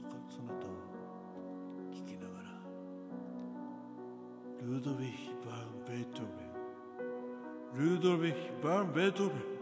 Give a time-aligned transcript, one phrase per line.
[0.00, 0.70] ピアノソソナタを
[1.92, 2.48] 聞きながら
[4.62, 9.59] ルードヴィヒ・バーン・ベートーベンルードヴィヒ・バーン・ベートーベン。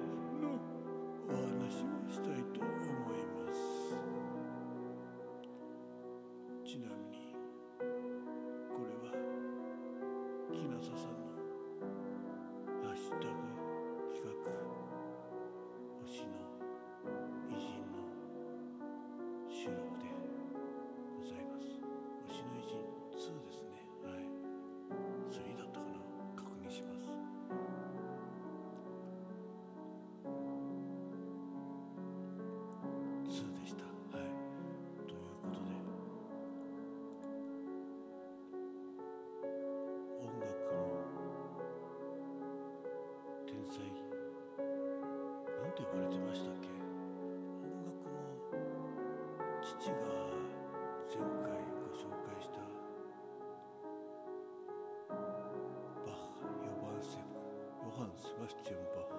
[58.40, 59.18] バスチャン・バッハ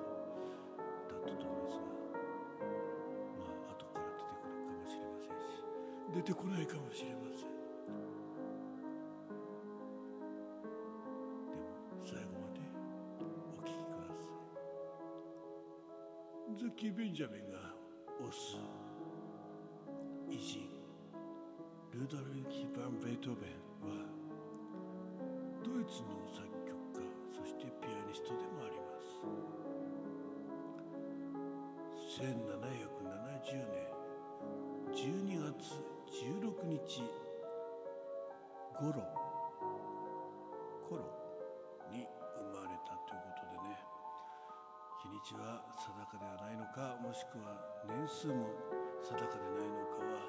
[1.09, 1.75] だったと思います。
[1.75, 2.63] が
[3.37, 4.47] まあ後から出てくるか
[4.79, 5.59] もしれませんし。
[6.13, 7.51] 出てこないかもしれません。
[11.49, 11.67] でも
[12.03, 12.63] 最後まで
[13.57, 14.23] お聴きくださ
[16.47, 16.59] い。
[16.59, 17.75] ザッキー・ベンジャミンが
[18.19, 18.57] 推す
[20.29, 20.69] 偉人
[21.93, 23.51] ルドルフィ・バン・ベートーベン
[23.81, 24.05] は
[25.63, 28.88] ドイツの作曲家そしてピアニストでもあります。
[32.19, 33.87] 1770年
[34.91, 37.03] 12月16日
[38.75, 38.91] 頃
[40.89, 41.03] 頃
[41.91, 43.77] に生まれたということでね。
[45.01, 47.55] 日にちは定かではないのかもしくは
[47.87, 48.49] 年数も
[49.01, 50.19] 定かでないのかは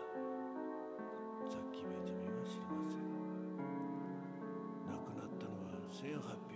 [1.51, 3.03] ザッキー・ベンジャミンは知りません。
[4.87, 6.50] 亡くなったのは1827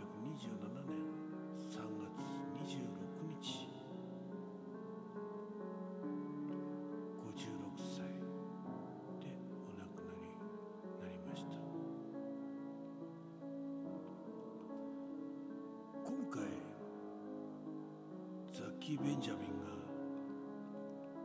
[18.85, 19.65] キー・ベンジャミンが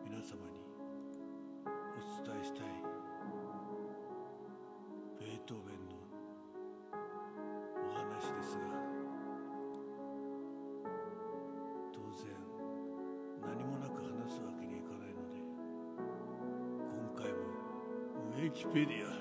[0.06, 0.64] 皆様に
[1.68, 2.64] お伝えしたい
[5.20, 6.00] ベートーベンの
[7.92, 8.64] お話ですが
[11.92, 12.32] 当然
[13.42, 15.44] 何もなく話すわけにいかないので
[16.96, 17.40] 今回も
[18.38, 19.19] ウィキペディア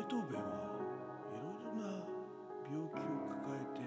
[0.00, 0.46] ートーベンは
[1.34, 1.90] いろいろな
[2.70, 3.82] 病気を抱えて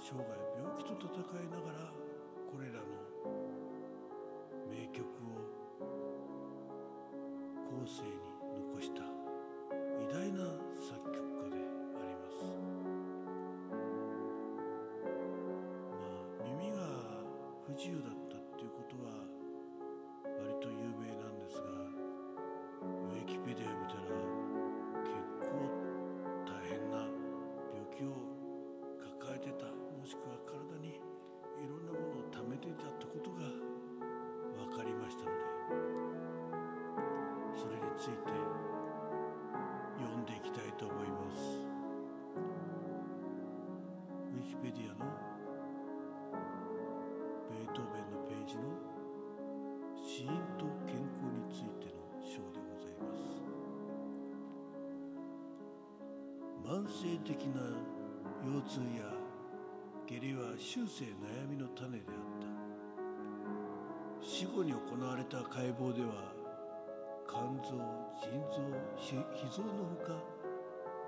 [0.00, 0.24] 生涯
[0.56, 1.92] 病気と闘いながら
[2.48, 2.88] これらの
[4.70, 5.44] 名曲を
[7.68, 8.16] 後世に
[8.54, 10.38] 残した偉大な
[10.80, 11.56] 作曲家で
[11.96, 12.40] あります。
[15.90, 16.78] まあ耳が
[17.66, 18.23] 不自由だった
[38.04, 38.16] ついて
[39.96, 41.40] 読んでいきたいと思います。
[44.28, 45.08] ウィキペディアの
[47.48, 48.60] ベートーベンのページの
[49.96, 50.28] 死因
[50.58, 53.24] と健康についての章でございます。
[56.62, 57.72] 慢性的な
[58.44, 59.16] 腰痛や
[60.06, 62.48] 下痢は終生悩みの種であった。
[64.20, 66.33] 死後に行われた解剖では
[67.28, 67.76] 肝臓
[68.20, 68.60] 腎臓
[68.96, 69.14] 脾
[69.50, 70.08] 臓のほか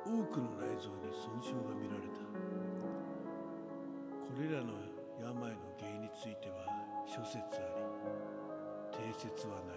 [0.04, 2.14] 多くの内臓に損傷が見られた。
[4.26, 4.72] これらの
[5.20, 5.40] 病の
[5.78, 6.66] 原因については
[7.06, 7.40] 諸説あ
[8.92, 9.76] り定説はない。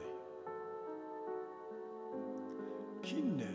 [3.04, 3.48] 近年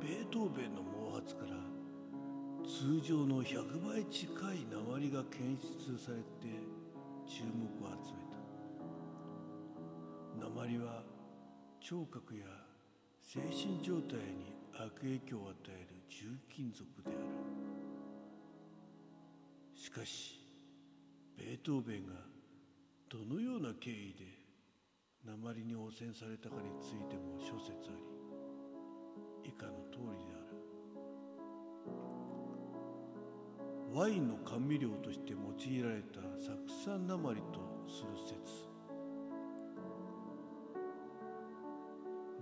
[0.00, 0.88] ベートーベンの毛
[1.18, 1.60] 髪から
[2.64, 4.32] 通常の100倍近い
[4.70, 6.22] 鉛が検出されて
[7.26, 8.38] 注目を集めた。
[10.46, 11.02] 鉛は
[11.90, 12.44] 聴覚や
[13.20, 17.18] 精神状態に悪影響を与える重金属である。
[19.74, 20.38] しかし
[21.36, 22.12] ベートーベンが
[23.08, 24.24] どのような経緯で
[25.26, 27.94] 鉛に汚染されたかについても諸説あ
[29.42, 30.54] り以下の通りである。
[33.98, 35.42] ワインの甘味料として用い
[35.82, 36.52] られた酢
[36.84, 37.58] 酸鉛と
[37.88, 38.69] する説。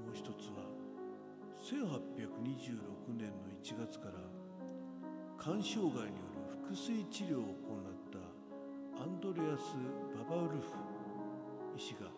[0.09, 0.65] もう一つは
[1.61, 4.15] 1826年の1月から
[5.39, 8.17] 肝障害による腹水治療を行った
[9.03, 9.77] アンドレアス・
[10.17, 10.73] ババウルフ
[11.77, 12.09] 医師が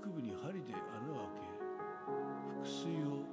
[0.00, 1.50] 腹部に針で穴を開け
[2.54, 3.26] 腹水を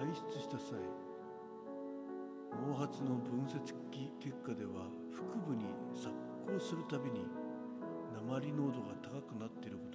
[0.00, 0.80] 排出した際
[2.56, 3.60] 毛髪の分析
[4.18, 6.08] 結果では腹部に殺
[6.48, 7.26] 行するたびに
[8.26, 9.93] 鉛濃度が高くなっていること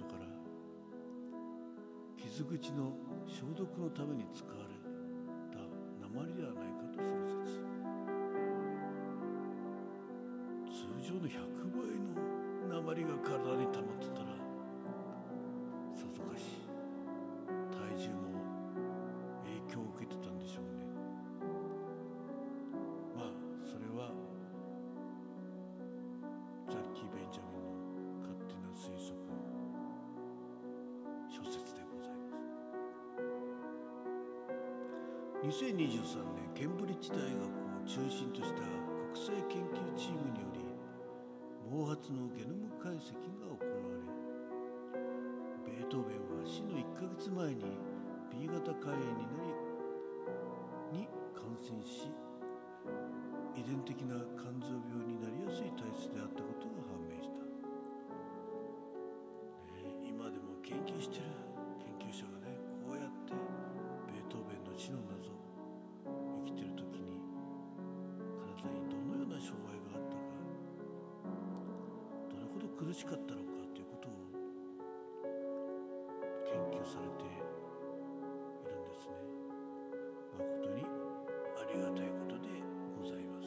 [2.40, 2.92] 傷口の
[3.26, 4.72] 消毒のために使われ
[5.52, 5.58] た
[6.00, 6.69] 鉛ではない
[35.40, 35.72] 2023
[36.36, 40.60] 年ケンブリッジ大学を中心とした国際研究チームにより
[41.64, 43.72] 毛髪のゲノム解析が行わ
[45.64, 47.64] れベートーベンは死の1ヶ月前に
[48.28, 49.40] B 型肝炎にな
[50.92, 52.12] りに感染し
[53.56, 56.68] 遺伝的な肝臓病になりやすい体質であったこと
[72.90, 74.10] 苦しかったのかということを
[76.42, 77.30] 研究されてい
[78.66, 79.14] るんですね。
[80.34, 80.82] 誠に
[81.54, 82.50] ありがたいことで
[82.98, 83.38] ございま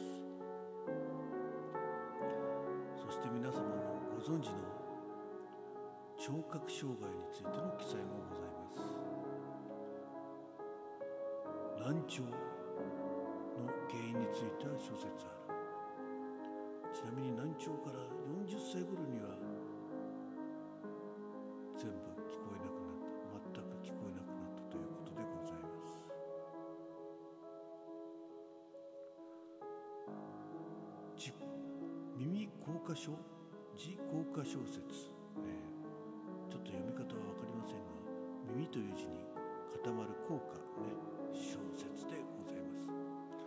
[2.96, 4.56] そして皆様もご存知の
[6.16, 8.88] 聴覚障害についての記載もございます。
[11.84, 12.32] 難聴の
[13.92, 15.52] 原因については諸説ある。
[16.94, 19.33] ちなみに難聴から40歳頃には
[21.84, 23.60] 全部聞こえなくなった。
[23.60, 26.00] 全く聞こえなくなったということでございます。
[31.20, 31.28] じ
[32.16, 33.12] 耳硬化症
[33.76, 35.12] 耳硬化小説、
[35.44, 35.60] ね、
[36.48, 38.00] ちょっと読み方は分かりませんが
[38.48, 39.20] 耳という字に
[39.84, 40.88] 固まる効果ね
[41.36, 42.88] 小説でございま
[43.36, 43.44] す。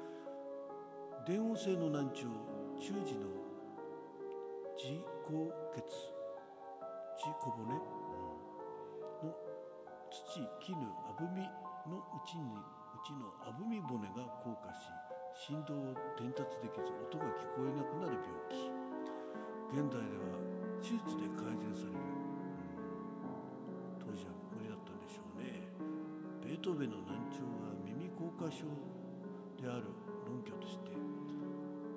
[1.25, 2.29] 電音性の難聴
[2.77, 3.33] 中耳の
[4.77, 5.81] 耳高血
[7.17, 7.65] 耳小骨、
[10.59, 10.77] 絹
[11.07, 11.41] あぶみ
[11.89, 14.89] のうちにうちのあぶみ骨が硬化し
[15.47, 18.69] 振動を伝達できず音が聞こえなくなる病気。
[19.69, 20.37] 現代では
[20.81, 22.09] 手術で改善される、う
[23.21, 24.01] ん。
[24.01, 25.69] 当時は無理だったんでしょうね。
[26.41, 28.65] ベートーベンの難聴が耳硬化症
[29.61, 29.89] である
[30.25, 30.91] 論拠として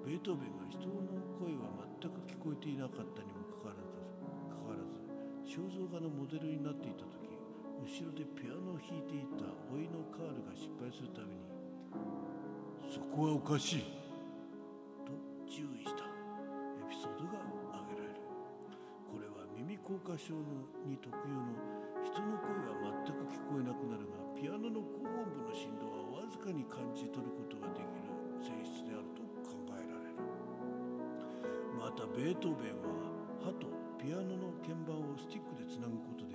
[0.04, 0.96] ベートーベンが人の
[1.38, 1.70] 声は
[2.00, 4.00] 全く聞こえていなかったにもかかわらず
[4.48, 4.96] かかわらず
[5.44, 7.19] 肖像画のモデルになっていた時
[7.80, 11.42] 後ろでピアノを弾いていた甥のカールが失敗するために
[12.86, 13.84] そこはおかしい
[15.04, 15.12] と
[15.48, 17.40] 注意したエピソードが
[17.80, 18.20] 挙げられる
[19.08, 21.56] これは耳硬化症のに特有の
[22.04, 28.10] 人の声は全く聞こえなくなるがピアノの高音部の振動はわずかに感じ取ることができる。
[28.40, 30.16] 性質であると考えられる。
[31.78, 33.12] またベートーベンは
[33.44, 33.68] 歯と
[34.00, 36.29] ピアノの鍵盤をスティックでつなぐことで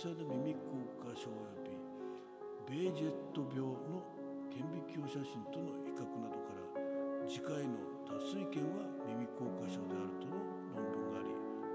[0.00, 1.28] 実際の耳硬化症
[1.60, 1.76] 及
[2.72, 4.00] びベージェット病の
[4.48, 7.76] 顕微鏡写真との比較などから次回の
[8.08, 10.40] 多数件は耳硬化症であるとの
[10.72, 11.28] 論文があり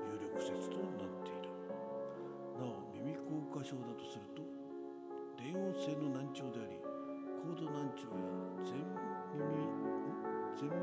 [0.10, 1.54] 有力説となっている。
[2.58, 4.42] なお耳硬化症だとすると
[5.38, 6.82] 電音性の難聴であり
[7.46, 8.26] 高度難聴や
[8.66, 8.74] 全
[9.38, 9.86] 耳
[10.58, 10.74] 全、